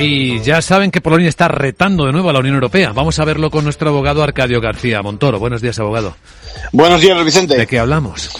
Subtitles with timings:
[0.00, 2.92] Y ya saben que Polonia está retando de nuevo a la Unión Europea.
[2.92, 5.38] Vamos a verlo con nuestro abogado Arcadio García Montoro.
[5.38, 6.16] Buenos días, abogado.
[6.72, 7.56] Buenos días, Vicente.
[7.56, 8.30] ¿De qué hablamos?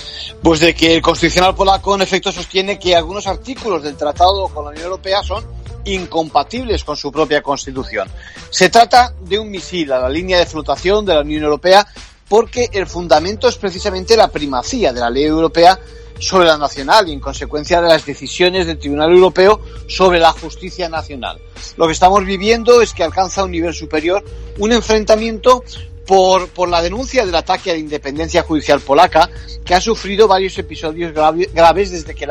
[0.43, 4.65] Pues de que el constitucional polaco en efecto sostiene que algunos artículos del tratado con
[4.65, 5.45] la Unión Europea son
[5.85, 8.09] incompatibles con su propia constitución.
[8.51, 11.87] Se trata de un misil a la línea de flotación de la Unión Europea
[12.31, 15.81] porque el fundamento es precisamente la primacía de la ley europea
[16.17, 20.89] sobre la nacional y en consecuencia de las decisiones del Tribunal Europeo sobre la justicia
[20.89, 21.41] nacional.
[21.77, 24.23] Lo que estamos viviendo es que alcanza un nivel superior
[24.59, 25.65] un enfrentamiento
[26.07, 29.29] por, por la denuncia del ataque a la independencia judicial polaca,
[29.65, 32.29] que ha sufrido varios episodios graves desde que,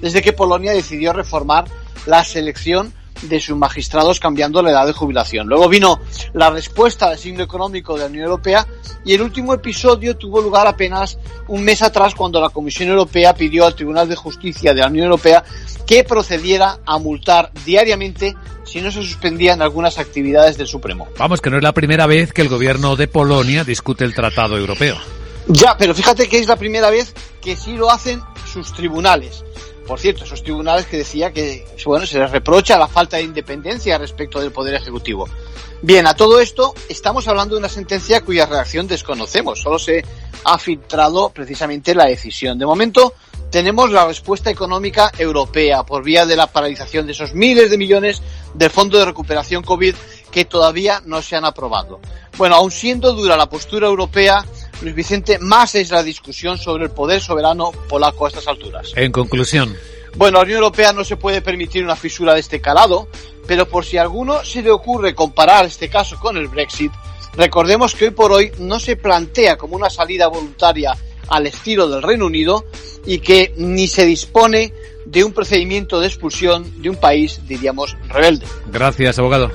[0.00, 1.64] desde que Polonia decidió reformar
[2.06, 5.46] la selección de sus magistrados cambiando la edad de jubilación.
[5.46, 6.00] Luego vino
[6.32, 8.66] la respuesta del signo económico de la Unión Europea
[9.04, 13.66] y el último episodio tuvo lugar apenas un mes atrás cuando la Comisión Europea pidió
[13.66, 15.44] al Tribunal de Justicia de la Unión Europea
[15.86, 21.08] que procediera a multar diariamente si no se suspendían algunas actividades del Supremo.
[21.18, 24.56] Vamos, que no es la primera vez que el gobierno de Polonia discute el Tratado
[24.56, 24.96] Europeo.
[25.48, 28.20] Ya, pero fíjate que es la primera vez que sí lo hacen
[28.50, 29.44] sus tribunales.
[29.86, 33.98] Por cierto, esos tribunales que decía que bueno, se les reprocha la falta de independencia
[33.98, 35.28] respecto del Poder Ejecutivo.
[35.82, 39.60] Bien, a todo esto estamos hablando de una sentencia cuya reacción desconocemos.
[39.60, 40.04] Solo se
[40.44, 42.58] ha filtrado precisamente la decisión.
[42.58, 43.14] De momento
[43.50, 48.22] tenemos la respuesta económica europea por vía de la paralización de esos miles de millones
[48.54, 49.94] del Fondo de Recuperación COVID
[50.30, 51.98] que todavía no se han aprobado.
[52.36, 54.44] Bueno, aun siendo dura la postura europea,
[54.82, 58.92] Luis Vicente, más es la discusión sobre el poder soberano polaco a estas alturas.
[58.96, 59.76] En conclusión.
[60.16, 63.08] Bueno, la Unión Europea no se puede permitir una fisura de este calado,
[63.46, 66.92] pero por si a alguno se le ocurre comparar este caso con el Brexit,
[67.36, 70.96] recordemos que hoy por hoy no se plantea como una salida voluntaria
[71.28, 72.64] al estilo del Reino Unido
[73.06, 74.72] y que ni se dispone
[75.04, 78.46] de un procedimiento de expulsión de un país, diríamos, rebelde.
[78.70, 79.50] Gracias, abogado.